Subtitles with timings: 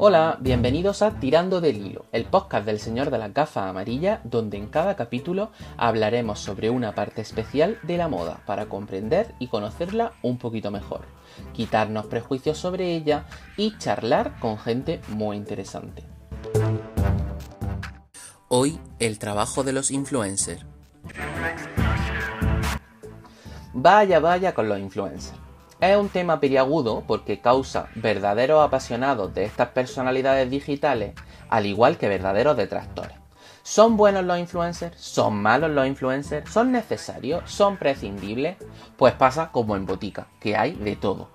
[0.00, 4.56] Hola, bienvenidos a Tirando del Hilo, el podcast del Señor de las Gafas Amarillas, donde
[4.56, 10.12] en cada capítulo hablaremos sobre una parte especial de la moda para comprender y conocerla
[10.22, 11.00] un poquito mejor,
[11.52, 13.24] quitarnos prejuicios sobre ella
[13.56, 16.04] y charlar con gente muy interesante.
[18.46, 20.64] Hoy, el trabajo de los influencers.
[23.72, 25.47] Vaya, vaya con los influencers.
[25.80, 31.14] Es un tema periagudo porque causa verdaderos apasionados de estas personalidades digitales,
[31.48, 33.16] al igual que verdaderos detractores.
[33.62, 35.00] ¿Son buenos los influencers?
[35.00, 36.50] ¿Son malos los influencers?
[36.50, 37.48] ¿Son necesarios?
[37.48, 38.56] ¿Son prescindibles?
[38.96, 41.28] Pues pasa como en botica, que hay de todo.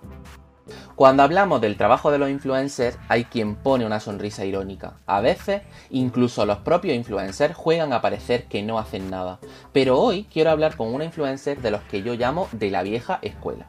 [0.95, 4.97] Cuando hablamos del trabajo de los influencers, hay quien pone una sonrisa irónica.
[5.05, 9.39] A veces, incluso los propios influencers juegan a parecer que no hacen nada.
[9.71, 13.19] Pero hoy quiero hablar con una influencer de los que yo llamo de la vieja
[13.21, 13.67] escuela.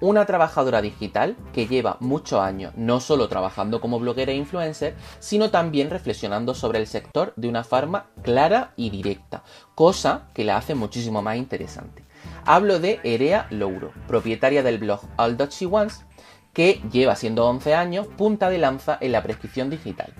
[0.00, 5.50] Una trabajadora digital que lleva muchos años no solo trabajando como bloguera e influencer, sino
[5.50, 9.42] también reflexionando sobre el sector de una forma clara y directa,
[9.74, 12.04] cosa que la hace muchísimo más interesante.
[12.44, 16.04] Hablo de Erea Louro, propietaria del blog All That She Wants,
[16.52, 20.12] que lleva siendo 11 años punta de lanza en la prescripción digital.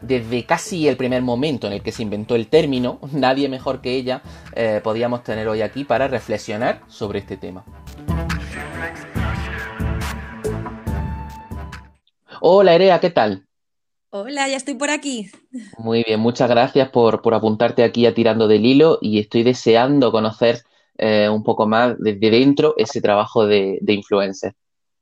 [0.00, 3.96] Desde casi el primer momento en el que se inventó el término, nadie mejor que
[3.96, 4.22] ella
[4.54, 7.64] eh, podíamos tener hoy aquí para reflexionar sobre este tema.
[12.40, 13.46] Hola, Erea, ¿qué tal?
[14.10, 15.30] Hola, ya estoy por aquí.
[15.76, 20.62] Muy bien, muchas gracias por, apuntarte aquí a Tirando del Hilo y estoy deseando conocer
[20.96, 24.54] eh, un poco más desde dentro ese trabajo de, influencer.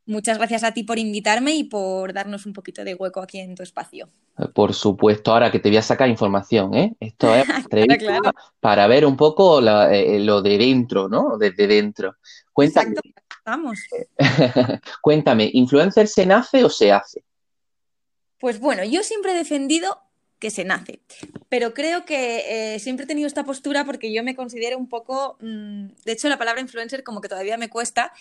[0.07, 3.57] Muchas gracias a ti por invitarme y por darnos un poquito de hueco aquí en
[3.57, 4.09] tu espacio.
[4.55, 6.95] Por supuesto, ahora que te voy a sacar información, ¿eh?
[7.01, 7.45] Esto es
[8.61, 11.37] para ver un poco eh, lo de dentro, ¿no?
[11.39, 12.17] Desde dentro.
[12.53, 12.95] Cuéntame.
[15.03, 17.25] Cuéntame, ¿influencer se nace o se hace?
[18.39, 19.99] Pues bueno, yo siempre he defendido
[20.39, 21.01] que se nace,
[21.49, 25.39] pero creo que eh, siempre he tenido esta postura porque yo me considero un poco,
[25.41, 28.13] mm, de hecho la palabra influencer como que todavía me cuesta,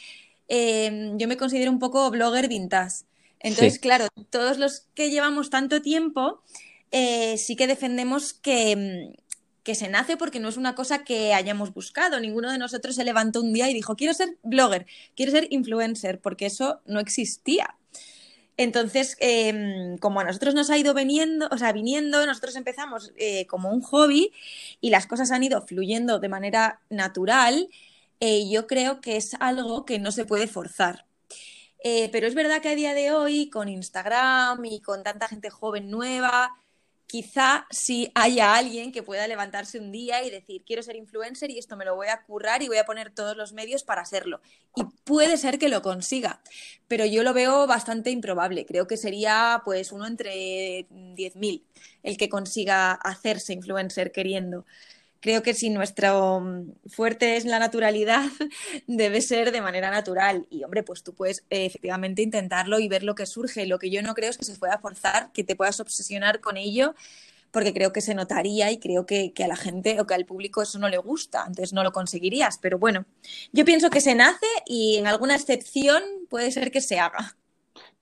[0.48, 3.06] em, yo me considero un poco blogger vintage.
[3.40, 6.42] Entonces, claro, todos los que llevamos tanto tiempo,
[6.92, 9.26] eh, sí que defendemos que, mm,
[9.64, 12.20] que se nace porque no es una cosa que hayamos buscado.
[12.20, 14.86] Ninguno de nosotros se levantó un día y dijo, quiero ser blogger,
[15.16, 17.76] quiero ser influencer, porque eso no existía.
[18.58, 23.48] Entonces, em, como a nosotros nos ha ido viniendo, o sea, viniendo, nosotros empezamos eh,
[23.48, 24.32] como un hobby
[24.82, 27.68] y las cosas han ido fluyendo de manera natural,
[28.20, 31.06] eh, yo creo que es algo que no se puede forzar.
[31.84, 35.50] Eh, pero es verdad que a día de hoy, con Instagram y con tanta gente
[35.50, 36.56] joven nueva,
[37.08, 41.60] quizá si haya alguien que pueda levantarse un día y decir, quiero ser influencer y
[41.60, 44.42] esto me lo voy a currar y voy a poner todos los medios para hacerlo.
[44.76, 46.42] Y puede ser que lo consiga,
[46.88, 48.66] pero yo lo veo bastante improbable.
[48.66, 51.64] Creo que sería pues uno entre 10.000
[52.04, 54.66] el que consiga hacerse influencer queriendo
[55.26, 58.26] creo que si nuestro mm, fuerte es la naturalidad,
[58.88, 60.46] debe ser de manera natural.
[60.52, 63.66] Y hombre, pues tú puedes eh, efectivamente intentarlo y ver lo que surge.
[63.66, 66.58] Lo que yo no creo es que se pueda forzar, que te puedas obsesionar con
[66.58, 66.94] ello,
[67.50, 70.62] porque creo que se notaría y creo que, a la gente o que al público
[70.62, 72.60] eso no le gusta, entonces no lo conseguirías.
[72.60, 73.06] Pero bueno,
[73.52, 77.36] yo pienso que se nace y en alguna excepción puede ser que se haga.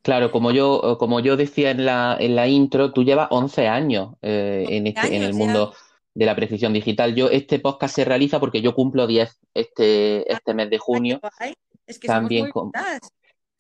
[0.01, 4.15] Claro, como yo, como yo decía en la, en la intro, tú llevas 11 años,
[4.21, 5.73] eh, en, este, en el mundo
[6.13, 7.15] de la precisión digital.
[7.15, 11.19] Yo, este podcast se realiza porque yo cumplo 10 este, este mes de junio.
[11.87, 12.71] Es que También con...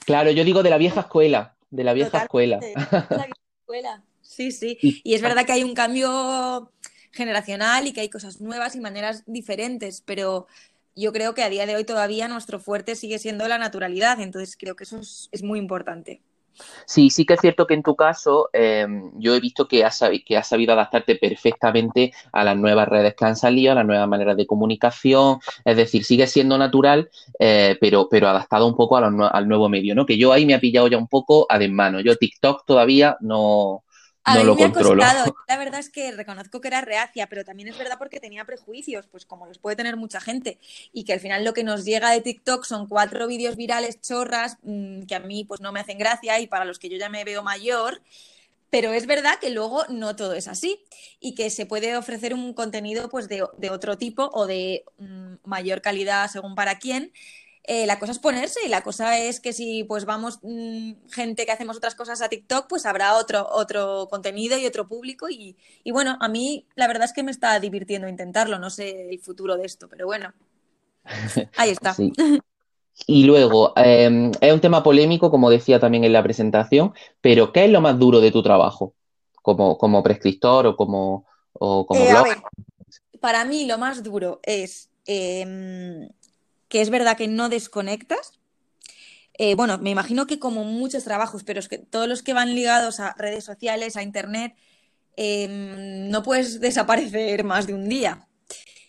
[0.05, 2.59] Claro, yo digo de la vieja escuela, de la vieja escuela.
[2.59, 4.03] escuela.
[4.25, 4.77] Sí, sí.
[4.81, 6.71] Y, es verdad que hay un cambio
[7.11, 10.47] generacional y que hay cosas nuevas y maneras diferentes, pero
[10.95, 14.57] yo creo que a día de hoy todavía nuestro fuerte sigue siendo la naturalidad, entonces
[14.57, 16.21] creo que eso es muy importante.
[16.85, 20.03] Sí, sí que es cierto que en tu caso em, yo he visto que has,
[20.25, 24.07] que has sabido adaptarte perfectamente a las nuevas redes que han salido, a las nuevas
[24.07, 27.09] maneras de comunicación, es decir, sigue siendo natural,
[27.39, 30.05] eh, pero, pero adaptado un poco al nuevo medio, ¿no?
[30.05, 31.99] Que yo ahí me ha pillado ya un poco a desmano.
[32.01, 33.83] Yo TikTok todavía no,
[34.23, 35.35] a mí me ha costado.
[35.47, 39.07] La verdad es que reconozco que era reacia, pero también es verdad porque tenía prejuicios,
[39.07, 40.59] pues como los puede tener mucha gente.
[40.91, 44.57] Y que al final lo que nos llega de TikTok son cuatro vídeos virales chorras
[44.63, 47.09] mm, que a mí pues no me hacen gracia y para los que yo ya
[47.09, 48.01] me veo mayor.
[48.69, 50.83] Pero es verdad que luego no todo es así
[51.19, 55.81] y que se puede ofrecer un contenido pues de, otro tipo o de mm, mayor
[55.81, 57.11] calidad según para quién
[57.65, 61.45] eh, la cosa es ponerse y la cosa es que si pues vamos mm, gente
[61.45, 65.55] que hacemos otras cosas a TikTok, pues habrá otro, otro contenido y otro público y,
[65.91, 69.55] bueno, a mí la verdad es que me está divirtiendo intentarlo, no sé el futuro
[69.55, 70.33] de esto, pero bueno,
[71.55, 71.95] ahí está.
[73.07, 77.65] Y luego, em, es un tema polémico, como decía también en la presentación, pero ¿qué
[77.65, 78.93] es lo más duro de tu trabajo?
[79.41, 82.37] Como, como prescriptor o como, o como Eh, a ver,
[83.21, 86.09] para mí lo más duro es em,
[86.73, 88.39] que es verdad que no desconectas.
[89.37, 92.55] Eh, bueno, me imagino que como muchos trabajos, pero es que todos los que van
[92.55, 94.55] ligados a redes sociales, a internet,
[95.15, 98.27] em, no puedes desaparecer más de un día.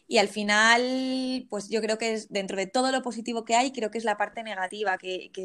[0.09, 3.71] Y al final, pues yo creo que es dentro de todo lo positivo que hay,
[3.71, 5.45] creo que es la parte negativa, que, que,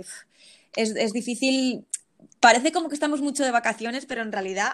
[0.77, 1.87] es, es difícil.
[2.39, 4.73] Parece como que estamos mucho de vacaciones, pero en realidad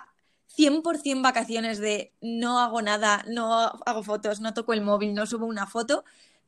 [0.56, 3.54] 100% vacaciones de no hago nada, no
[3.88, 6.06] hago fotos, no toco el móvil, no subo una foto.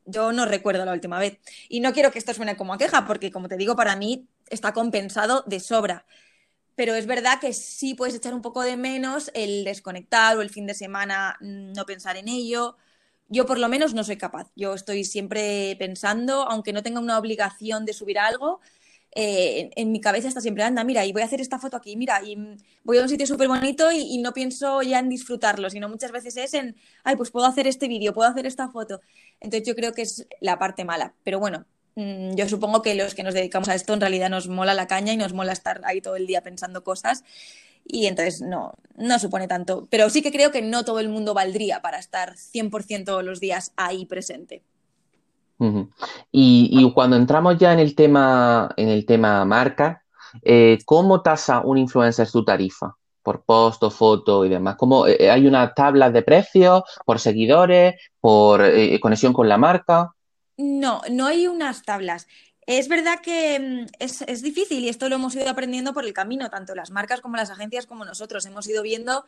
[0.08, 1.40] Yo no recuerdo la última vez.
[1.70, 4.28] Y no quiero que esto suene como a queja, porque como te digo, para mí
[4.50, 6.06] está compensado de sobra.
[6.76, 10.50] Pero es verdad que sí puedes echar un poco de menos el desconectar o el
[10.50, 12.78] fin de semana mm, no pensar en ello.
[13.30, 14.52] Yo por lo menos no soy capaz.
[14.56, 18.62] Yo estoy siempre pensando, aunque no tenga una obligación de subir algo,
[19.16, 21.96] eh, en, mi cabeza está siempre, anda, mira, y voy a hacer esta foto aquí,
[21.96, 22.38] mira, y
[22.84, 26.38] voy a un sitio súper bonito y, no pienso ya en disfrutarlo, sino muchas veces
[26.38, 29.02] es en, ay, pues puedo hacer este vídeo, puedo hacer esta foto.
[29.40, 31.14] Entonces yo creo que es la parte mala.
[31.24, 31.66] Pero bueno,
[31.96, 34.88] mm, yo supongo que los que nos dedicamos a esto en realidad nos mola la
[34.88, 37.24] caña y nos mola estar ahí todo el día pensando cosas
[37.88, 39.88] y entonces no, no supone tanto.
[39.90, 43.40] Pero sí que creo que no todo el mundo valdría para estar 100% todos los
[43.40, 44.64] días ahí presente.
[46.32, 50.04] Y, cuando entramos ya en el tema, en el tema marca,
[50.44, 52.96] eh, ¿cómo tasa un influencer su tarifa?
[53.24, 54.76] Por post o foto y demás.
[54.78, 60.14] ¿Cómo, eh, hay una tabla de precios por seguidores, por eh, conexión con la marca?
[60.58, 62.28] No, no hay unas tablas.
[62.66, 66.14] Es verdad que mm, es, es difícil y esto lo hemos ido aprendiendo por el
[66.14, 68.46] camino, tanto las marcas como las agencias como nosotros.
[68.46, 69.26] Hemos ido viendo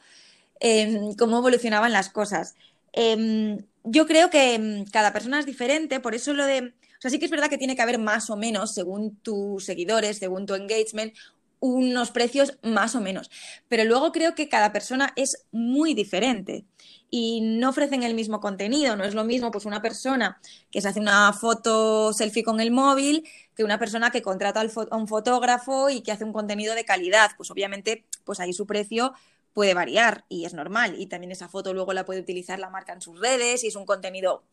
[0.60, 2.56] eh, cómo evolucionaban las cosas.
[2.94, 6.74] Eh, yo creo que mm, cada persona es diferente, por eso lo de...
[6.98, 9.64] O sea, sí que es verdad que tiene que haber más o menos, según tus
[9.64, 11.14] seguidores, según tu engagement,
[11.62, 13.30] unos precios más o menos.
[13.68, 16.66] Pero luego creo que cada persona es muy diferente
[17.10, 18.96] y no ofrecen el mismo contenido.
[18.96, 20.40] No es lo mismo pues una persona
[20.72, 24.96] que se hace una foto selfie con el móvil que una persona que contrata a
[24.98, 27.32] un fotógrafo y que hace un contenido de calidad.
[27.38, 29.14] Pues obviamente, pues ahí su precio
[29.60, 30.96] puede variar y es normal.
[30.98, 33.76] Y también esa foto luego la puede utilizar la marca en sus redes y es
[33.76, 34.46] un contenido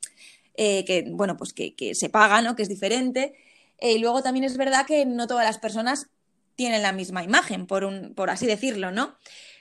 [0.57, 2.57] eh, que, bueno, pues que, que se paga, ¿no?
[2.57, 3.35] Que es diferente.
[3.79, 6.09] Eh, y luego también es verdad que no todas las personas
[6.57, 9.15] tienen la misma imagen, por, un, por así decirlo, ¿no?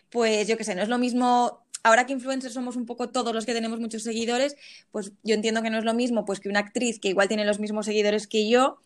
[0.09, 1.62] Pues yo qué sé, no es lo mismo.
[1.83, 4.56] Ahora que influencers somos un poco todos los que tenemos muchos seguidores,
[4.89, 7.45] pues yo entiendo que no es lo mismo pues que una actriz que igual tiene
[7.45, 8.80] los mismos seguidores que yo,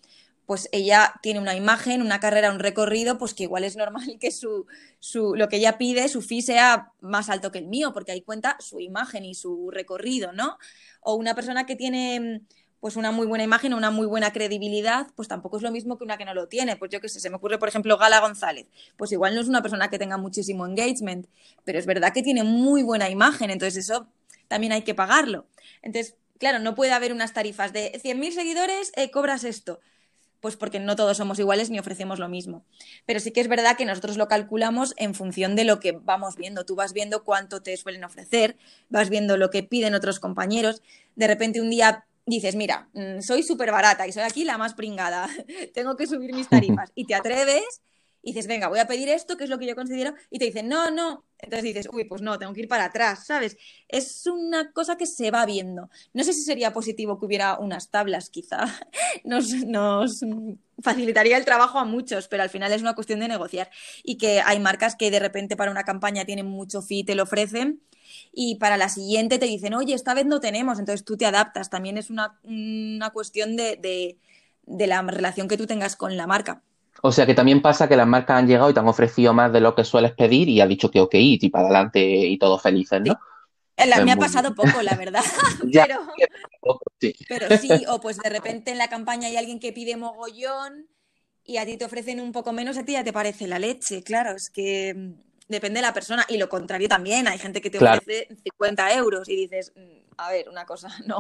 [0.50, 4.31] pues ella tiene una imagen, una carrera, un recorrido, pues que igual es normal que
[4.31, 4.66] su,
[5.00, 8.24] su, lo que ella pide, su fee sea más alto que el mío, porque ahí
[8.24, 10.57] cuenta su imagen y su recorrido, ¿no?
[11.01, 12.42] O una persona que tiene
[12.80, 16.04] pues una muy buena imagen una muy buena credibilidad, pues tampoco es lo mismo que
[16.04, 16.78] una que no lo tiene.
[16.78, 18.66] Pues yo qué sé, se me ocurre, por ejemplo, Gala González.
[18.98, 21.28] Pues igual no es una persona que tenga muchísimo engagement,
[21.63, 24.07] pero es verdad que tiene muy buena imagen, entonces eso
[24.48, 25.45] también hay que pagarlo.
[25.84, 29.80] Entonces, claro, no puede haber unas tarifas de 100.000 seguidores, eh, cobras esto.
[30.39, 32.63] Pues porque no todos somos iguales ni ofrecemos lo mismo.
[33.06, 36.36] Pero sí que es verdad que nosotros lo calculamos en función de lo que vamos
[36.36, 36.65] viendo.
[36.65, 38.57] Tú vas viendo cuánto te suelen ofrecer,
[38.89, 40.81] vas viendo lo que piden otros compañeros.
[41.15, 44.74] De repente un día dices, mira, mm, soy súper barata y soy aquí la más
[44.74, 45.27] pringada,
[45.74, 46.92] tengo que subir mis tarifas.
[46.95, 47.81] Y te atreves
[48.21, 50.45] y dices, venga, voy a pedir esto, que es lo que yo considero, y te
[50.45, 51.26] dicen, no, no.
[51.38, 53.57] Entonces dices, uy, pues no, tengo que ir para atrás, ¿sabes?
[53.88, 55.90] Es una cosa que se va viendo.
[56.14, 58.66] No sé si sería positivo que hubiera unas tablas, quizá.
[59.23, 60.21] Nos, nos
[60.81, 63.69] facilitaría el trabajo a muchos, pero al final es una cuestión de negociar.
[64.04, 67.23] Y que hay marcas que de repente para una campaña tienen mucho fee, te lo
[67.23, 67.81] ofrecen,
[68.31, 71.69] y para la siguiente te dicen, oye, esta vez no tenemos, entonces tú te adaptas.
[71.69, 74.18] También es una, una cuestión de, de,
[74.64, 76.64] de la relación que tú tengas con la marca.
[77.01, 79.51] O sea que también pasa que las marcas han llegado y te han ofrecido más
[79.53, 82.61] de lo que sueles pedir y has dicho que ok, y para adelante y todos
[82.61, 83.09] felices, Sí.
[83.09, 83.19] ¿no?
[83.77, 85.23] La- Pues me ha pasado poco, la verdad,
[85.73, 86.01] Ya, pero,
[86.99, 87.13] sí.
[87.27, 90.87] pero sí, o pues de repente en la campaña hay alguien que pide mogollón
[91.44, 94.03] y a ti te ofrecen un poco menos, a ti ya te parece la leche,
[94.03, 95.13] claro, es que
[95.49, 97.99] depende de la persona y lo contrario también, hay gente que te Claro.
[97.99, 101.19] ofrece 50 euros y dices, mm, a ver, una cosa, no,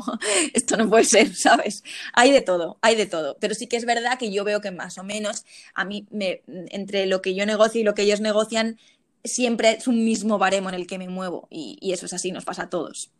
[0.53, 1.83] esto no puede ser, ¿sabes?
[2.13, 4.71] Hay de todo, hay de todo, pero sí que es verdad que yo veo que
[4.71, 8.21] más o menos a mí, me, entre lo que yo negocio y lo que ellos
[8.21, 8.77] negocian,
[9.23, 12.31] siempre es un mismo baremo en el que me muevo y, y eso es así,
[12.31, 13.11] nos pasa a todos.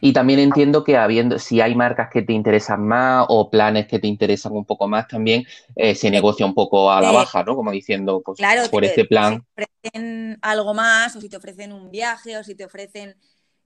[0.00, 3.98] Y también entiendo que habiendo, si hay marcas que te interesan más o planes que
[3.98, 5.44] te interesan un poco más, también
[5.76, 7.56] eh, se negocia un poco a la baja, ¿no?
[7.56, 9.44] Como diciendo, pues Claro, por te- este si plan.
[9.54, 13.16] te ofrecen algo más, o si te ofrecen un viaje, o si te ofrecen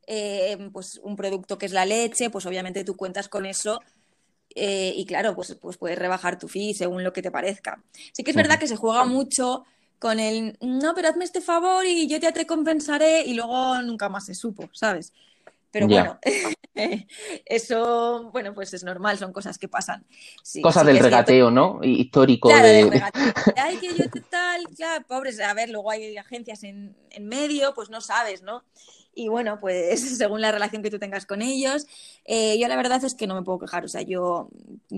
[0.07, 3.81] eh, pues un producto que es la leche, pues obviamente tú cuentas con eso
[4.57, 7.83] Eh, y claro, pues, pues puedes rebajar tu fee según lo que te parezca.
[8.13, 9.65] Sí que es verdad que se juega mucho
[9.99, 14.09] con el, no, pero hazme este favor y yo ya te compensaré y luego nunca
[14.09, 15.13] más se supo, ¿sabes?
[15.75, 16.21] Pero bueno,
[17.47, 20.07] eso, bueno, pues es normal, son cosas que pasan.
[20.63, 21.81] cosas del regateo, ¿no?
[21.83, 22.89] Histórico claro, de...
[22.89, 23.33] regateo.
[23.57, 27.91] Ay, que yo tal, claro, pobres, a ver, luego hay agencias en, en medio, pues
[27.91, 28.63] no sabes, ¿no?
[29.15, 31.87] Y bueno, pues según la relación que tú tengas con ellos,
[32.25, 33.85] eh, yo la verdad es que no me puedo quejar.
[33.85, 34.49] O sea, yo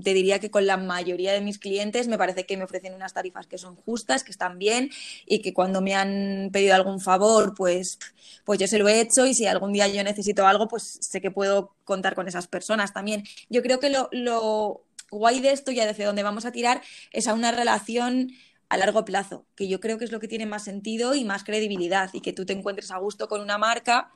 [0.03, 3.13] te diría que con la mayoría de mis clientes me parece que me ofrecen unas
[3.13, 4.91] tarifas que son justas, que están bien
[5.27, 7.99] y que cuando me han pedido algún favor, pues,
[8.45, 11.21] pues yo se lo he hecho y si algún día yo necesito algo, pues sé
[11.21, 13.25] que puedo contar con esas personas también.
[13.49, 16.83] Yo creo que lo, lo guay de esto, ya desde donde vamos a tirar,
[17.13, 18.33] es a una relación
[18.69, 21.45] a largo plazo, que yo creo que es lo que tiene más sentido y más
[21.45, 24.13] credibilidad y que tú te encuentres a gusto con una marca.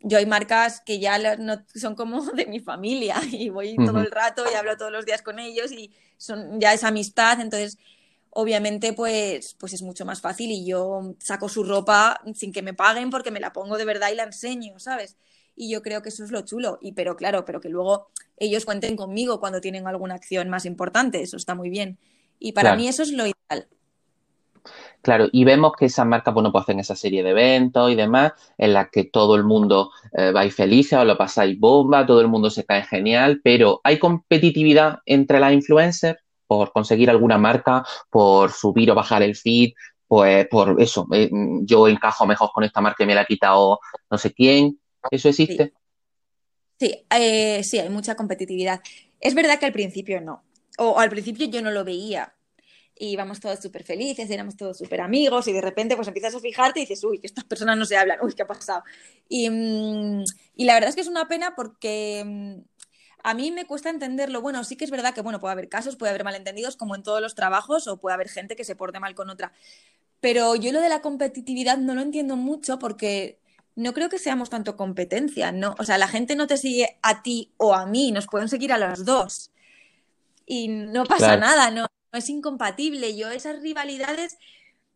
[0.00, 4.10] Yo hay marcas que ya no, son como de mi familia y voy todo el
[4.10, 7.78] rato y hablo todos los días con ellos y son ya es amistad, entonces
[8.30, 12.74] obviamente pues, pues es mucho más fácil y yo saco su ropa sin que me
[12.74, 15.16] paguen porque me la pongo de verdad y la enseño, ¿sabes?
[15.54, 18.66] Y yo creo que eso es lo chulo, y pero claro, pero que luego ellos
[18.66, 21.98] cuenten conmigo cuando tienen alguna acción más importante, eso está muy bien.
[22.38, 23.68] Y para mí eso es lo ideal.
[25.02, 28.32] Claro, y vemos que esas marcas, bueno, pues hacen esa serie de eventos y demás,
[28.58, 32.26] en las que todo el mundo eh, vais felices, os lo pasáis bomba, todo el
[32.26, 38.50] mundo se cae genial, pero ¿hay competitividad entre las influencers por conseguir alguna marca, por
[38.50, 39.74] subir o bajar el feed?
[40.08, 41.30] Pues por eso, eh,
[41.62, 43.78] yo encajo mejor con esta marca y me la ha quitado
[44.10, 44.80] no sé quién.
[45.08, 45.72] ¿Eso existe?
[46.78, 48.80] Sí, eh, sí, hay mucha competitividad.
[49.20, 50.42] Es verdad que al principio no,
[50.78, 52.34] o al principio yo no lo veía,
[52.98, 56.40] y íbamos todos súper felices, éramos todos súper amigos y de repente pues empiezas a
[56.40, 58.82] fijarte y dices, uy, que estas personas no se hablan, uy, ¿qué ha pasado?
[59.28, 62.60] Y, mm, y la verdad es que es una pena porque mm,
[63.22, 64.40] a mí me cuesta entenderlo.
[64.40, 67.02] Bueno, sí que es verdad que bueno, puede haber casos, puede haber malentendidos como en
[67.02, 69.52] todos los trabajos o puede haber gente que se porte mal con otra.
[70.20, 73.40] Pero yo lo de la competitividad no lo entiendo mucho porque
[73.74, 75.74] no creo que seamos tanto competencia, ¿no?
[75.78, 78.72] O sea, la gente no te sigue a ti o a mí, nos pueden seguir
[78.72, 79.50] a los dos.
[80.46, 81.86] Y no pasa nada, ¿no?
[82.16, 83.16] es incompatible.
[83.16, 84.38] Yo esas rivalidades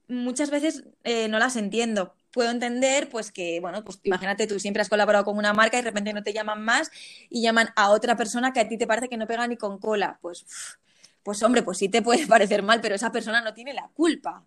[0.08, 2.14] muchas veces eh, no las entiendo.
[2.32, 5.82] Puedo entender, pues que, bueno, pues imagínate, tú siempre has colaborado con una marca y
[5.82, 6.90] de repente no te llaman más
[7.28, 9.78] y llaman a otra persona que a ti te parece que no pega ni con
[9.78, 10.18] cola.
[10.22, 10.46] Pues,
[11.22, 14.44] pues hombre, pues sí te puede parecer mal, pero esa persona no tiene la culpa.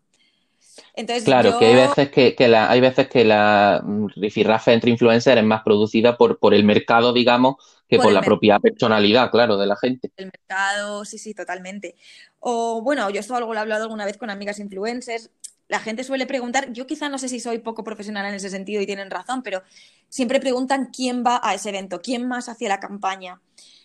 [0.96, 3.84] Entonces, claro, que hay veces que, la, hay veces que la
[4.16, 7.56] rifirrafe entre influencers es más producida por, por el mercado, digamos,
[7.88, 10.12] que por, la propia personalidad, claro, de la gente.
[10.18, 11.96] El mercado, sí, sí, totalmente.
[12.40, 15.30] O bueno, yo esto algo lo he hablado alguna vez con amigas influencers.
[15.68, 18.82] La gente suele preguntar, yo quizá no sé si soy poco profesional en ese sentido
[18.82, 19.64] y tienen razón, pero
[20.10, 23.42] siempre preguntan quién va a ese evento, quién más hacia la campaña.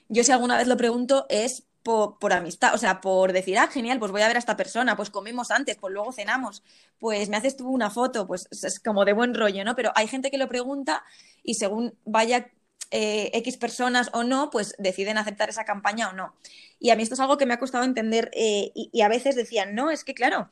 [0.08, 3.98] Yo si alguna vez lo pregunto es por, amistad, o sea, por decir, ah, genial,
[3.98, 6.62] pues voy a ver a esta persona, pues comemos antes, pues luego cenamos,
[6.98, 9.74] pues me haces tú una foto, pues es como de buen rollo, ¿no?
[9.74, 11.02] Pero hay gente que lo pregunta
[11.42, 12.50] y según vaya
[12.90, 16.34] eh, X personas o no, pues deciden aceptar esa campaña o no.
[16.78, 19.34] Y a mí esto es algo que me ha costado entender eh, y, a veces
[19.34, 20.50] decían, no, es que claro,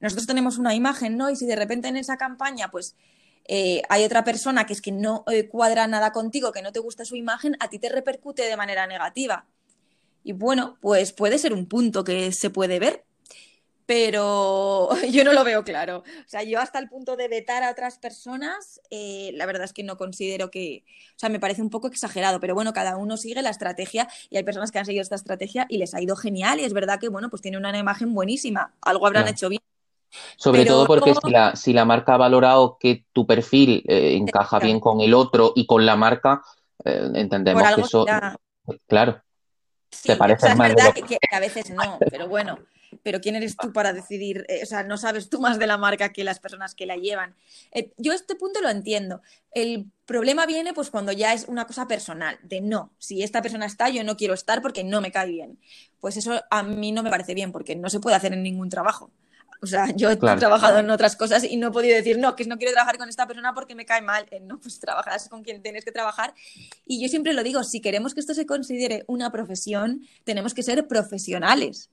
[0.00, 1.30] nosotros tenemos una imagen, ¿no?
[1.30, 2.94] Y si de repente en esa campaña, pues
[3.46, 7.06] eh, hay otra persona que es que no cuadra nada contigo, que no te gusta
[7.06, 9.46] su imagen, a ti te repercute de manera negativa.
[10.24, 13.04] Y bueno, pues puede ser un punto que se puede ver,
[13.86, 15.98] pero yo no lo veo claro.
[15.98, 19.74] O sea, yo hasta el punto de vetar a otras personas, eh, la verdad es
[19.74, 23.18] que no considero que, o sea, me parece un poco exagerado, pero bueno, cada uno
[23.18, 26.16] sigue la estrategia y hay personas que han seguido esta estrategia y les ha ido
[26.16, 29.62] genial y es verdad que, bueno, pues tiene una imagen buenísima, algo habrán hecho bien.
[30.36, 34.60] Sobre todo porque si, la, si la marca ha valorado que tu perfil eh, encaja
[34.60, 36.40] bien con el otro y con la marca,
[36.84, 38.06] eh, entendemos que eso...
[38.86, 39.24] Claro.
[40.02, 42.58] Sí, parece es verdad que, a veces no, pero bueno,
[43.02, 44.44] pero ¿quién eres tú para decidir?
[44.48, 46.96] Eh, o sea, no sabes tú más de la marca que las personas que la
[46.96, 47.34] llevan.
[47.72, 49.22] Eh, yo este punto lo entiendo.
[49.52, 53.66] El problema viene pues cuando ya es una cosa personal, de no, si esta persona
[53.66, 55.58] está, yo no quiero estar porque no me cae bien.
[56.00, 58.68] Pues eso a mí no me parece bien porque no se puede hacer en ningún
[58.68, 59.10] trabajo.
[59.64, 62.44] O sea, yo he trabajado en otras cosas y no he podido decir, no, que
[62.44, 64.26] no quiero trabajar con esta persona porque me cae mal.
[64.30, 66.34] Eh, no, pues trabajas con quien tienes que trabajar.
[66.86, 70.62] Y yo siempre lo digo, si queremos que esto se considere una profesión, tenemos que
[70.62, 71.90] ser profesionales.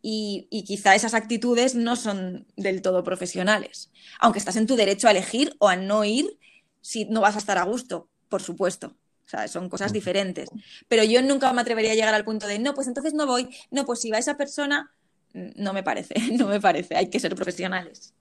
[0.00, 3.90] Y, y, quizá esas actitudes no son del todo profesionales.
[4.18, 6.38] Aunque estás en tu derecho a elegir o a no ir
[6.80, 8.94] si no vas a estar a gusto, por supuesto.
[9.26, 10.48] O sea, son cosas diferentes.
[10.88, 13.54] Pero yo nunca me atrevería a llegar al punto de, no, pues entonces no voy.
[13.70, 14.90] No, pues si va esa persona,
[15.32, 18.14] no me parece, no me parece, hay que ser profesionales.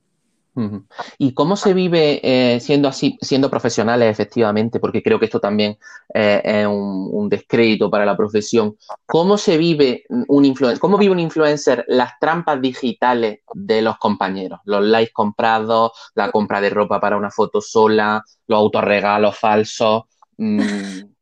[1.18, 4.80] ¿Y cómo se vive eh, siendo así, siendo profesionales efectivamente?
[4.80, 5.78] Porque creo que esto también
[6.14, 8.76] eh, es un, descrédito para la profesión.
[9.06, 10.80] ¿Cómo se vive un influencer?
[10.80, 14.60] ¿Cómo vive un influencer las trampas digitales de los compañeros?
[14.66, 20.04] Los likes comprados, la compra de ropa para una foto sola, los autorregalos falsos.
[20.38, 20.62] Mm.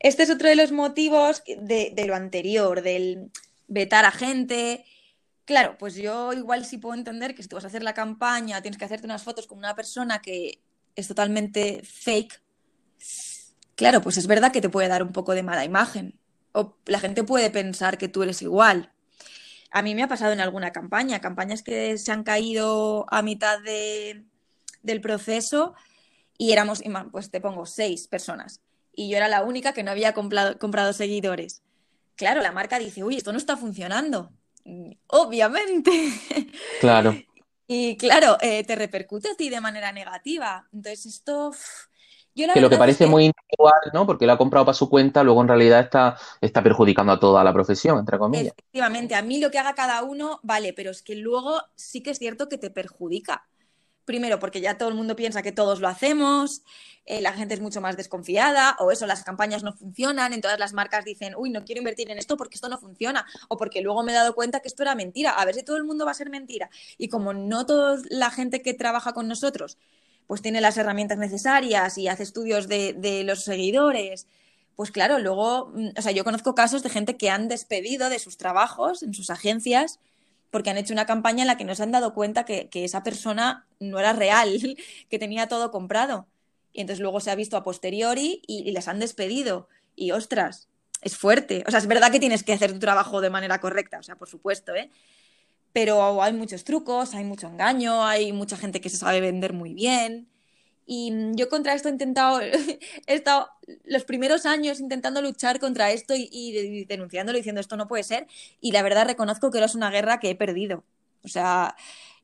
[0.00, 3.32] Este es otro de los motivos de, de lo anterior, del
[3.68, 4.84] vetar a gente,
[5.48, 8.60] Claro, pues yo igual sí puedo entender que si tú vas a hacer la campaña,
[8.60, 10.60] tienes que hacerte unas fotos con una persona que
[10.94, 12.42] es totalmente fake.
[13.74, 16.20] Claro, pues es verdad que te puede dar un poco de mala imagen.
[16.52, 18.92] O la gente puede pensar que tú eres igual.
[19.70, 23.58] A mí me ha pasado en alguna campaña, campañas que se han caído a mitad
[23.62, 25.74] del proceso
[26.36, 28.60] y éramos, pues te pongo, seis personas.
[28.92, 31.62] Y yo era la única que no había comprado seguidores.
[32.18, 34.30] Claro, la marca dice, uy, esto no está funcionando
[35.08, 35.90] obviamente.
[36.80, 37.14] Claro.
[37.66, 40.66] Y claro, eh, te repercute a ti de manera negativa.
[40.72, 41.52] Entonces, esto.
[42.34, 44.06] que lo que parece muy individual, ¿no?
[44.06, 47.44] Porque lo ha comprado para su cuenta, luego en realidad está, está perjudicando a toda
[47.44, 48.54] la profesión, entre comillas.
[48.56, 52.10] Efectivamente, a mí lo que haga cada uno, vale, pero es que luego sí que
[52.10, 53.46] es cierto que te perjudica.
[54.08, 56.62] Primero, porque ya todo el mundo piensa que todos lo hacemos,
[57.04, 60.58] eh, la gente es mucho más desconfiada, o eso, las campañas no funcionan, en todas
[60.58, 63.82] las marcas dicen, uy, no quiero invertir en esto porque esto no funciona, o porque
[63.82, 66.06] luego me he dado cuenta que esto era mentira, a ver si todo el mundo
[66.06, 66.70] va a ser mentira.
[66.96, 69.76] Y como no toda la gente que trabaja con nosotros
[70.26, 74.26] pues tiene las herramientas necesarias y hace estudios de, de los seguidores,
[74.74, 78.18] pues claro, luego, mm, o sea, yo conozco casos de gente que han despedido de
[78.18, 80.00] sus trabajos en sus agencias
[80.50, 83.02] porque han hecho una campaña en la que no se han dado cuenta que, esa
[83.02, 84.76] persona no era real,
[85.10, 86.26] que tenía todo comprado.
[86.72, 89.68] Y entonces luego se ha visto a posteriori y, les han despedido.
[89.96, 90.68] Y ostras,
[91.02, 91.64] es fuerte.
[91.66, 94.16] O sea, es verdad que tienes que hacer tu trabajo de manera correcta, o sea,
[94.16, 94.90] por supuesto, ¿eh?
[95.72, 99.74] Pero hay muchos trucos, hay mucho engaño, hay mucha gente que se sabe vender muy
[99.74, 100.28] bien.
[100.90, 103.50] Y mm, yo contra esto he intentado, he estado
[103.84, 108.26] los primeros años intentando luchar contra esto y, denunciándolo, diciendo esto no puede ser.
[108.60, 110.84] Y la verdad reconozco que era una guerra que he perdido.
[111.22, 111.76] O sea,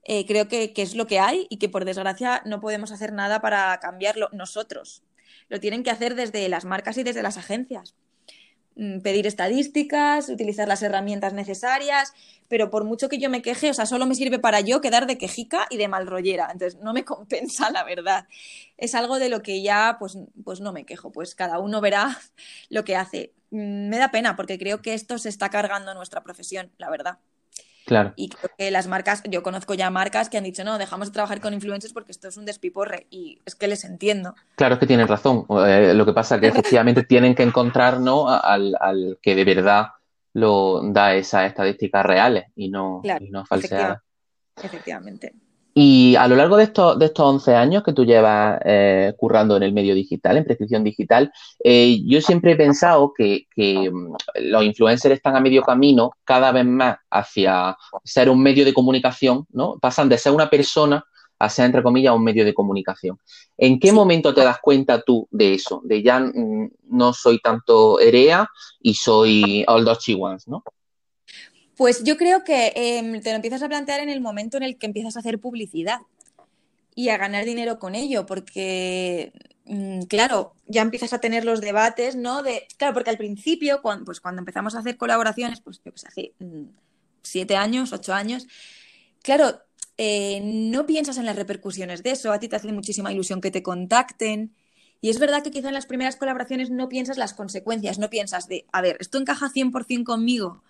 [0.04, 3.12] eh, creo que, que, es lo que hay y que por desgracia no podemos hacer
[3.12, 5.02] nada para cambiarlo nosotros.
[5.50, 7.94] Lo tienen que hacer desde las marcas y desde las agencias.
[8.76, 12.12] Mm, pedir estadísticas, utilizar las herramientas necesarias,
[12.48, 15.06] pero por mucho que yo me queje, o sea, solo me sirve para yo quedar
[15.06, 18.26] de quejica y de malrollera, entonces no me compensa la verdad.
[18.76, 22.18] Es algo de lo que ya pues, pues no me quejo, pues cada uno verá
[22.68, 23.32] lo que hace.
[23.50, 27.18] Mm, me da pena porque creo que esto se está cargando nuestra profesión, la verdad.
[27.86, 28.14] Claro.
[28.16, 31.12] Y creo que las marcas, yo conozco ya marcas que han dicho, no, dejamos de
[31.12, 33.06] trabajar con influencers porque esto es un despiporre.
[33.10, 34.34] Y es que les entiendo.
[34.56, 35.44] Claro, es que tienen razón.
[35.66, 38.28] Eh, lo que pasa es que efectivamente tienen que encontrar ¿no?
[38.28, 39.88] al, al, que de verdad
[40.34, 44.00] lo da esas estadísticas reales y no, y no falseadas.
[44.62, 45.32] efectivamente.
[45.76, 49.56] Y a lo largo de estos, de estos 11 años que tú llevas eh, currando
[49.56, 51.32] en el medio digital, en prescripción digital,
[51.64, 54.14] eh, yo siempre he pensado que, mm,
[54.50, 59.46] los influencers están a medio camino cada vez más hacia ser un medio de comunicación,
[59.50, 59.76] ¿no?
[59.80, 61.04] Pasan de ser una persona
[61.38, 63.18] a ser, entre comillas, un medio de comunicación.
[63.56, 65.80] ¿En qué momento te das cuenta tú de eso?
[65.84, 68.48] De ya mm, no soy tanto Erea
[68.80, 70.62] y soy All Dutch Ones, ¿no?
[71.76, 74.78] Pues yo creo que em, te lo empiezas a plantear en el momento en el
[74.78, 76.00] que empiezas a hacer publicidad
[76.94, 79.32] y a ganar dinero con ello, porque,
[79.64, 82.42] mm, claro, ya empiezas a tener los debates, ¿no?
[82.44, 85.98] De, claro, porque al principio, cuando, pues cuando empezamos a hacer colaboraciones, pues yo que
[85.98, 86.66] sé, hace mm,
[87.22, 88.46] siete años, ocho años,
[89.22, 89.58] claro,
[89.96, 93.50] eh, no piensas en las repercusiones de eso, a ti te hace muchísima ilusión que
[93.50, 94.54] te contacten.
[95.00, 98.48] Y es verdad que quizá en las primeras colaboraciones no piensas las consecuencias, no piensas
[98.48, 100.62] de, a ver, esto encaja 100% conmigo,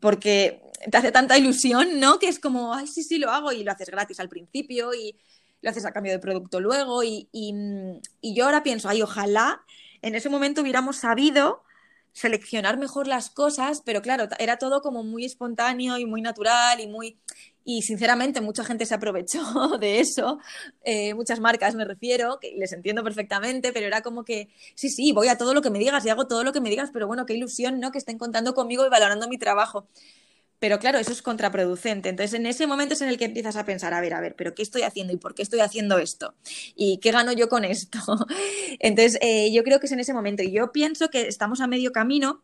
[0.00, 2.18] porque te hace tanta ilusión, ¿no?
[2.18, 5.16] Que es como, ay, sí, sí, lo hago y lo haces gratis al principio y
[5.60, 9.62] lo haces a cambio de producto luego y, y, yo ahora pienso, ay, ojalá
[10.02, 11.64] en ese momento hubiéramos sabido
[12.12, 16.86] seleccionar mejor las cosas, pero claro, era todo como muy espontáneo y muy natural y
[16.86, 17.18] muy...
[17.70, 19.42] Y sinceramente mucha gente se aprovechó
[19.78, 20.38] de eso,
[20.84, 25.12] eh, muchas marcas me refiero, que les entiendo perfectamente, pero era como que, sí, sí,
[25.12, 27.06] voy a todo lo que me digas y hago todo lo que me digas, pero
[27.06, 27.92] bueno, qué ilusión, ¿no?
[27.92, 29.86] Que estén contando conmigo y valorando mi trabajo.
[30.58, 32.08] Pero claro, eso es contraproducente.
[32.08, 34.34] Entonces, en ese momento es en el que empiezas a pensar, a ver, a ver,
[34.34, 36.34] pero ¿qué estoy haciendo y por qué estoy haciendo esto?
[36.74, 37.98] ¿Y qué gano yo con esto?
[38.78, 40.42] Entonces, eh, yo creo que es en ese momento.
[40.42, 42.42] Y yo pienso que estamos a medio camino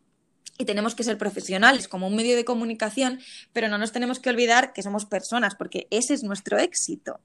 [0.57, 3.19] y tenemos que ser profesionales como un medio de comunicación,
[3.53, 7.19] pero no nos tenemos que olvidar que somos personas, porque ese es nuestro éxito.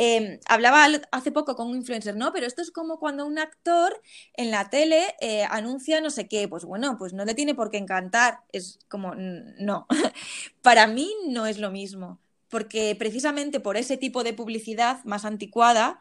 [0.00, 2.32] Em, hablaba hace poco con un influencer, ¿no?
[2.32, 4.00] Pero esto es como cuando un actor
[4.34, 7.70] en la tele eh, anuncia no sé qué, pues bueno, pues no le tiene por
[7.70, 9.86] qué encantar, es como, no,
[10.62, 12.20] para mí no es lo mismo.
[12.48, 16.00] porque precisamente por ese tipo de publicidad más anticuada,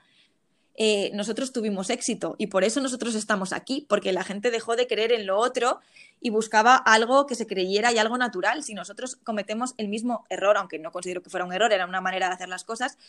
[0.79, 4.85] eh, nosotros tuvimos éxito y por eso nosotros estamos aquí, porque la gente dejó de
[4.85, 5.79] creer en lo otro
[6.21, 8.63] y buscaba algo que se creyera y algo natural.
[8.63, 11.99] Si nosotros cometemos el mismo error, aunque no considero que fuera un error, era una
[11.99, 12.99] manera de hacer las cosas,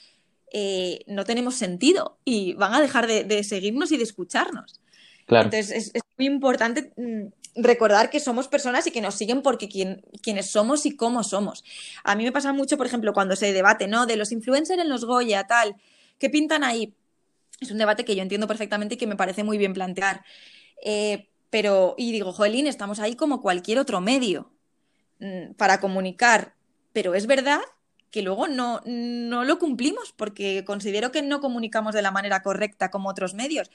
[0.50, 4.80] eh, no tenemos sentido y van a dejar de, seguirnos y de escucharnos.
[5.26, 9.68] Entonces es, es, muy importante mm, recordar que somos personas y que nos siguen porque
[9.68, 11.64] quienes somos y cómo somos.
[12.02, 14.06] A mí me pasa mucho, por ejemplo, cuando se debate, ¿no?
[14.06, 15.76] De los influencers en los Goya, tal,
[16.18, 16.94] ¿qué pintan ahí?
[17.60, 20.24] Es un debate que yo entiendo perfectamente y que me parece muy bien plantear.
[20.84, 24.52] Eh, pero, y digo, Joelín, estamos ahí como cualquier otro medio
[25.20, 26.54] mm, para comunicar,
[26.92, 27.60] pero es verdad
[28.10, 32.90] que luego no, no lo cumplimos porque considero que no comunicamos de la manera correcta
[32.90, 33.70] como otros medios.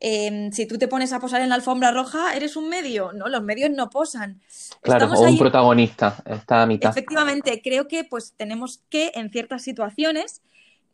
[0.00, 3.12] Em, si tú te pones a posar en la alfombra roja, eres un medio.
[3.12, 4.40] No, los medios no posan.
[4.82, 6.90] Claro, o un protagonista, está a mitad.
[6.90, 10.42] Efectivamente, creo que pues tenemos que, en ciertas situaciones,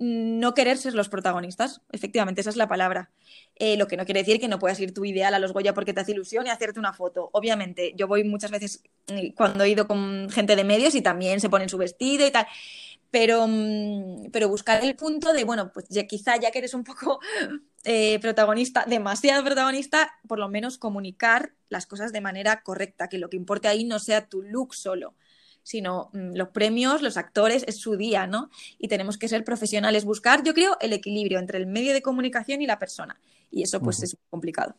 [0.00, 1.82] no querer ser los protagonistas.
[1.92, 3.10] Efectivamente, esa es la palabra.
[3.56, 5.74] Eh, lo que no quiere decir que no puedas ir tu ideal a los Goya
[5.74, 7.30] porque te hace ilusión y hacerte una foto.
[7.32, 11.40] Obviamente, yo voy muchas veces mm, cuando he ido con gente de medios y también
[11.40, 12.46] se ponen su vestido y tal
[13.10, 16.84] pero, mm, pero buscar el punto de, bueno, pues ya, quizá ya que eres un
[16.84, 17.20] poco
[17.84, 23.28] eh, protagonista, demasiado protagonista, por lo menos comunicar las cosas de manera correcta, que lo
[23.28, 25.14] que importe ahí no sea tu look solo,
[25.62, 28.50] sino mm, los premios, los actores, es su día, ¿no?
[28.78, 32.62] Y tenemos que ser profesionales, buscar, yo creo, el equilibrio entre el medio de comunicación
[32.62, 33.18] y la persona.
[33.50, 34.74] Y eso pues es complicado.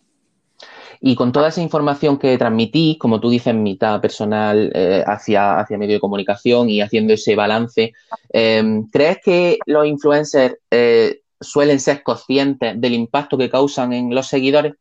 [0.99, 5.77] Y con toda esa información que transmitís, como tú dices, mitad personal eh, hacia, hacia
[5.77, 7.93] medio de comunicación y haciendo ese balance,
[8.29, 14.27] em, ¿crees que los influencers eh, suelen ser conscientes del impacto que causan en los
[14.27, 14.73] seguidores?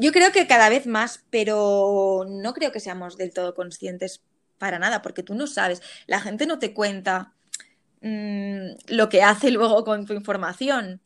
[0.00, 4.22] Yo creo que cada vez más, pero no creo que seamos del todo conscientes
[4.64, 7.34] para nada, porque tú no sabes, la gente no te cuenta
[8.00, 11.02] mm, lo que hace luego con tu información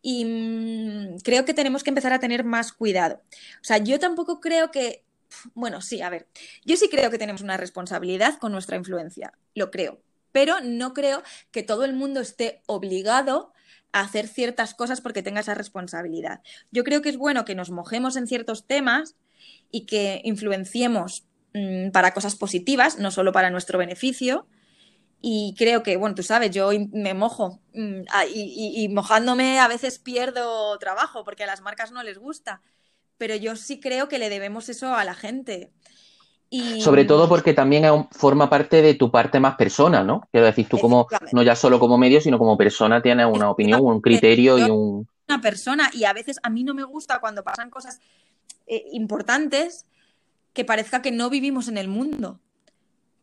[0.00, 3.20] y mm, creo que tenemos que empezar a tener más cuidado.
[3.60, 5.04] O sea, yo tampoco creo que,
[5.52, 6.28] bueno, sí, a ver,
[6.64, 10.00] yo sí creo que tenemos una responsabilidad con nuestra influencia, lo creo,
[10.32, 13.52] pero no creo que todo el mundo esté obligado
[13.92, 16.40] a hacer ciertas cosas porque tenga esa responsabilidad.
[16.70, 19.14] Yo creo que es bueno que nos mojemos en ciertos temas
[19.70, 24.46] y que influenciemos mm, para cosas positivas, no solo para nuestro beneficio,
[25.26, 28.02] y creo que, bueno, tú sabes, yo me mojo mm,
[28.34, 32.60] y, mojándome a veces pierdo trabajo porque a las marcas no les gusta,
[33.16, 35.72] pero yo sí creo que le debemos eso a la gente.
[36.50, 36.82] Y...
[36.82, 40.28] Sobre todo porque también forma parte de tu parte más persona, ¿no?
[40.30, 43.80] Quiero decir, tú como, no ya solo como medio, sino como persona tienes una opinión,
[43.80, 45.08] un criterio y un...
[45.26, 47.98] Una persona, y a veces a mí no me gusta cuando pasan cosas
[48.66, 49.86] eh, importantes
[50.54, 52.40] que parezca que no vivimos en el mundo.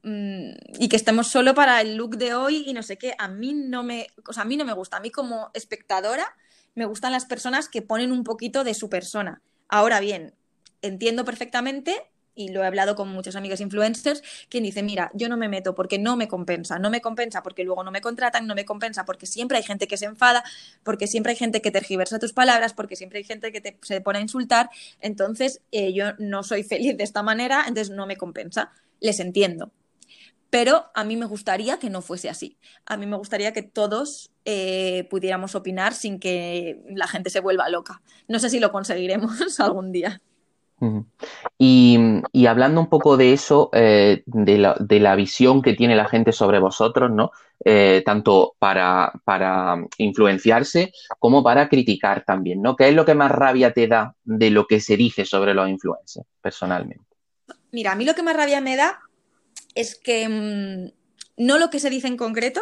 [0.04, 3.28] Mm, y que estemos solo para el look de hoy y no sé qué, a
[3.28, 4.98] mí no me, o sea, a mí no me gusta.
[4.98, 6.36] A mí como espectadora
[6.76, 9.42] me gustan las personas que ponen un poquito de su persona.
[9.68, 10.34] Ahora bien,
[10.82, 15.38] entiendo perfectamente y lo he hablado con muchos amigos influencers, quien dice, mira, yo no
[15.38, 18.56] me meto porque no me compensa, no me compensa porque luego no me contratan, no
[18.56, 20.44] me compensa porque siempre hay gente que se enfada,
[20.84, 24.02] porque siempre hay gente que tergiversa tus palabras, porque siempre hay gente que te, se
[24.02, 28.18] pone a insultar, entonces eh, yo no soy feliz de esta manera, entonces no me
[28.18, 28.72] compensa.
[29.00, 29.72] Les entiendo,
[30.52, 32.58] pero a mí me gustaría que no fuese así.
[32.86, 37.70] A mí me gustaría que todos eh, pudiéramos opinar sin que la gente se vuelva
[37.70, 38.02] loca.
[38.28, 40.22] No sé si lo conseguiremos algún día.
[41.58, 44.58] Y, hablando un poco de eso, eh, de,
[45.00, 47.32] la, visión que tiene la gente sobre vosotros, ¿no?
[47.64, 52.76] Eh, tanto para, para, influenciarse como para criticar también, ¿no?
[52.76, 55.70] ¿Qué es lo que más rabia te da de lo que se dice sobre los
[55.70, 57.06] influencers, personalmente?
[57.72, 59.00] Mira, a mí lo que más rabia me da
[59.76, 60.92] es que mm,
[61.38, 62.62] no lo que se dice en concreto,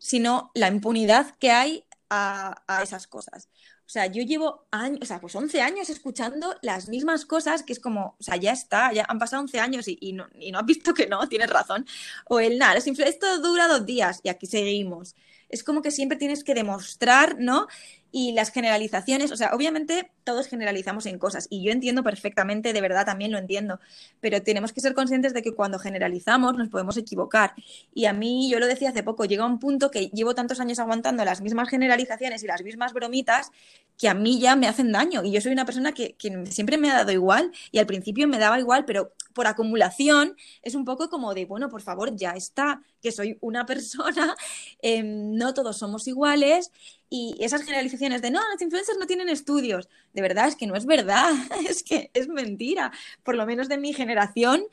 [0.00, 3.48] sino la impunidad que hay a, esas cosas.
[3.92, 7.74] O sea, yo llevo años, o sea, pues 11 años escuchando las mismas cosas, que
[7.74, 10.60] es como, o sea, ya está, ya han pasado 11 años y, no, y no,
[10.60, 11.84] has visto que no, tienes razón.
[12.24, 15.14] O el nada, esto dura dos días y aquí seguimos.
[15.52, 17.68] Es como que siempre tienes que demostrar, ¿no?
[18.12, 22.80] y las generalizaciones, o sea, obviamente todos generalizamos en cosas y yo entiendo perfectamente, de
[22.82, 23.80] verdad también lo entiendo,
[24.20, 27.54] pero tenemos que ser conscientes de que cuando generalizamos nos podemos equivocar.
[27.94, 30.78] Y a mí, yo lo decía hace poco, llega un punto que llevo tantos años
[30.78, 33.50] aguantando las mismas generalizaciones y las mismas bromitas
[33.98, 35.24] que a mí ya me hacen daño.
[35.24, 36.16] Y yo soy una persona que,
[36.50, 40.74] siempre me ha dado igual y al principio me daba igual, pero por acumulación es
[40.74, 44.34] un poco como de, bueno, por favor, ya está, que soy una persona,
[44.82, 46.70] em, todos somos iguales
[47.10, 50.76] y esas generalizaciones de no, los influencers no tienen estudios, de verdad es que no
[50.76, 51.30] es verdad,
[51.68, 52.92] es que es mentira.
[53.22, 54.64] Por lo menos de mi generación,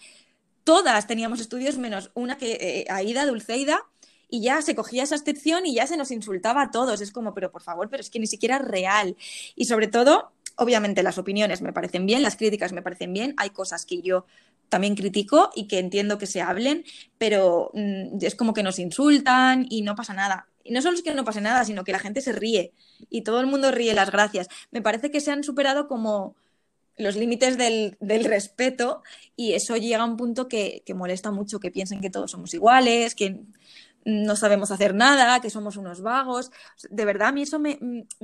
[0.63, 3.81] todas teníamos estudios menos una que eh, Aida, Dulceida,
[4.29, 7.01] y ya se cogía esa excepción y ya se nos insultaba a todos.
[7.01, 9.17] Es como, pero por favor, pero es que ni siquiera es real.
[9.55, 13.49] Y sobre todo, obviamente las opiniones me parecen bien, las críticas me parecen bien, hay
[13.49, 14.25] cosas que yo
[14.69, 16.83] también critico y que entiendo que se hablen,
[17.17, 20.48] pero mm, es como que nos insultan y no pasa nada.
[20.63, 22.73] Y no solo es que no pase nada, sino que la gente se ríe
[23.09, 24.47] y todo el mundo ríe las gracias.
[24.71, 26.35] Me parece que se han superado como
[26.97, 29.03] los límites del, respeto
[29.35, 32.53] y eso llega a un punto que, que, molesta mucho, que piensen que todos somos
[32.53, 33.39] iguales, que
[34.05, 36.51] no sabemos hacer nada, que somos unos vagos.
[36.89, 37.79] De verdad, a mí eso me,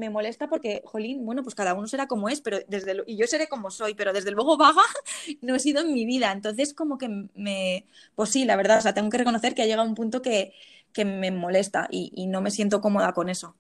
[0.10, 3.48] molesta porque, jolín, bueno, pues cada uno será como es, pero desde y yo seré
[3.48, 4.82] como soy, pero desde luego vaga
[5.42, 6.32] no he sido en mi vida.
[6.32, 7.86] Entonces, como que me,
[8.16, 10.54] pues sí, la verdad, o sea, tengo que reconocer que ha llegado un punto que,
[10.98, 13.56] me molesta y, no me siento cómoda con eso.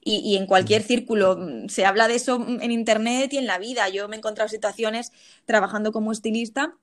[0.00, 3.58] Y, y, en cualquier círculo mm, se habla de eso en internet y en la
[3.58, 3.88] vida.
[3.88, 5.12] Yo me he encontrado situaciones
[5.46, 6.76] trabajando como estilista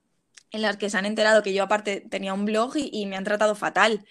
[0.51, 3.23] en las que se han enterado que yo aparte tenía un blog y me han
[3.23, 4.05] tratado fatal.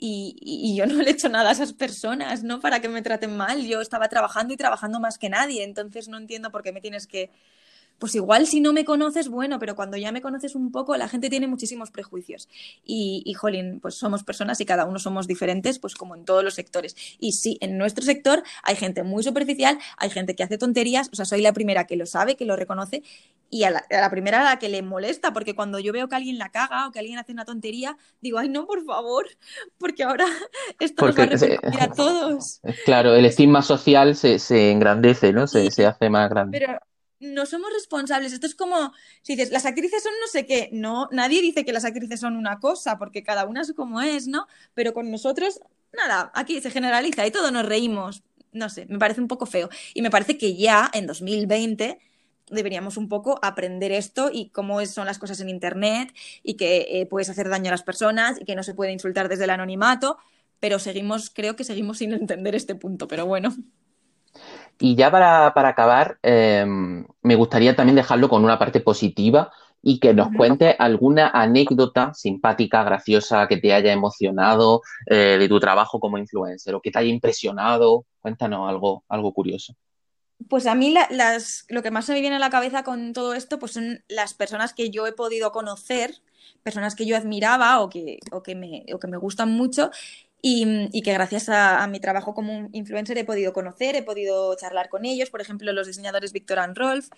[0.00, 2.60] Y, yo no le he hecho nada a esas personas, ¿no?
[2.60, 3.66] Para que me traten mal.
[3.66, 7.06] Yo estaba trabajando y trabajando más que nadie, entonces no entiendo por qué me tienes
[7.06, 7.30] que...
[8.00, 11.06] Pues igual si no me conoces, bueno, pero cuando ya me conoces un poco, la
[11.06, 12.48] gente tiene muchísimos prejuicios.
[12.84, 16.42] Y, y jolín, pues somos personas y cada uno somos diferentes, pues como en todos
[16.42, 16.96] los sectores.
[17.20, 21.14] Y sí, en nuestro sector hay gente muy superficial, hay gente que hace tonterías, o
[21.14, 23.02] sea, soy la primera que lo sabe, que lo reconoce,
[23.50, 26.38] y a la, primera a la que le molesta, porque cuando yo veo que alguien
[26.38, 29.26] la caga o que alguien hace una tontería, digo, ay, no, por favor,
[29.78, 30.26] porque ahora
[30.78, 32.60] esto nos va a a todos.
[32.84, 35.46] Claro, el estigma social se, se engrandece, ¿no?
[35.46, 36.58] Se, se, hace más grande.
[36.58, 36.78] Pero
[37.20, 38.32] no somos responsables.
[38.32, 40.70] Esto es como si dices, las actrices son no sé qué.
[40.72, 44.26] No, nadie dice que las actrices son una cosa, porque cada una es como es,
[44.26, 44.46] ¿no?
[44.74, 45.60] Pero con nosotros,
[45.92, 48.22] nada, aquí se generaliza y todos nos reímos.
[48.52, 49.68] No sé, me parece un poco feo.
[49.94, 51.98] Y me parece que ya en 2020
[52.50, 57.06] deberíamos un poco aprender esto y cómo son las cosas en Internet y que eh,
[57.06, 60.18] puedes hacer daño a las personas y que no se puede insultar desde el anonimato,
[60.58, 63.54] pero seguimos, creo que seguimos sin entender este punto, pero bueno.
[64.80, 70.14] Y ya para, acabar, em, me gustaría también dejarlo con una parte positiva y que
[70.14, 76.18] nos cuente alguna anécdota simpática, graciosa, que te haya emocionado eh, de tu trabajo como
[76.18, 78.06] influencer o que te haya impresionado.
[78.20, 79.74] Cuéntanos algo, algo curioso.
[80.48, 83.58] Pues a mí las, lo que más me viene a la cabeza con todo esto
[83.58, 86.14] pues son las personas que yo he podido conocer,
[86.62, 89.90] personas que yo admiraba o que, o que, me, o que me gustan mucho
[90.42, 94.88] y, y que gracias a, mi trabajo como influencer he podido conocer, he podido charlar
[94.88, 97.08] con ellos, por ejemplo los diseñadores Victor and Rolf,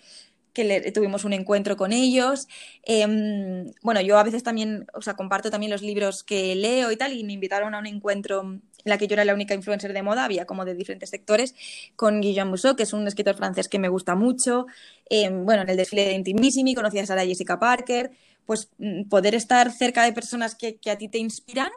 [0.53, 2.47] que tuvimos un encuentro con ellos.
[2.83, 6.97] Em, bueno, yo a veces también, o sea, comparto también los libros que leo y
[6.97, 9.93] tal, y me invitaron a un encuentro en la que yo era la única influencer
[9.93, 11.55] de moda, había como de diferentes sectores,
[11.95, 14.67] con Guillaume Musso, que es un escritor francés que me gusta mucho.
[15.09, 18.11] Em, bueno, en el desfile de Intimissimi conocí a Sarah Jessica Parker.
[18.45, 21.71] Pues mm, poder estar cerca de personas que, a ti te inspiran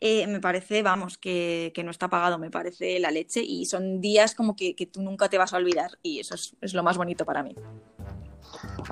[0.00, 4.34] eh, me parece, vamos, que, no está pagado, me parece la leche y son días
[4.34, 7.42] como que, tú nunca te vas a olvidar y eso es lo más bonito para
[7.42, 7.54] mí.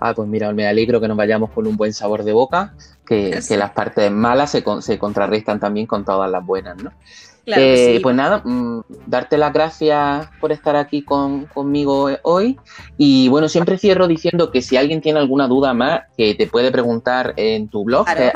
[0.00, 2.74] Ah, pues mira, me alegro que nos vayamos con un buen sabor de boca,
[3.06, 6.92] que, las partes malas se, se, contrarrestan también con todas las buenas, ¿no?
[7.44, 12.58] Eh, pues nada, mm, darte las gracias por estar aquí conmigo hoy.
[12.96, 16.70] Y bueno, siempre cierro diciendo que si alguien tiene alguna duda más, que te puede
[16.70, 18.34] preguntar en tu blog, que es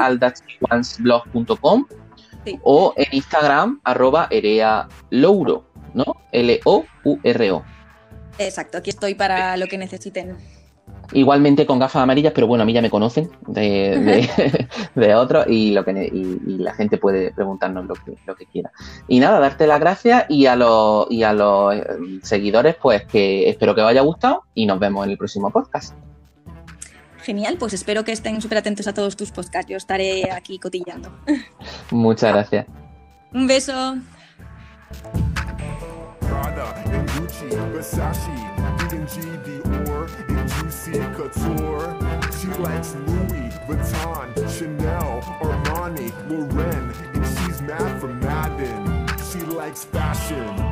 [2.63, 6.05] o en Instagram, arroba erea louro, ¿no?
[6.33, 7.65] L-O-U-R-O.
[8.39, 10.37] Exacto, aquí estoy para lo que necesiten.
[11.13, 14.29] Igualmente con gafas amarillas, pero bueno, a mí ya me conocen de,
[14.95, 18.73] de, otros y, lo que, y, la gente puede preguntarnos lo que, lo que quiera.
[19.07, 21.87] Y nada, darte las gracias y a los, y a los eh,
[22.23, 25.95] seguidores, pues que espero que os haya gustado y nos vemos en el próximo podcast.
[27.27, 29.69] Genial, pues espero que estén súper atentos a todos tus podcasts.
[29.69, 31.11] Yo estaré aquí cotillando.
[31.91, 32.67] Muchas gracias.
[33.33, 33.97] Un beso.
[40.67, 41.97] Juicy Couture.
[42.39, 49.07] She likes Louis Vuitton, Chanel, Armani, Loren, and she's mad for Madden.
[49.31, 50.66] She likes fashion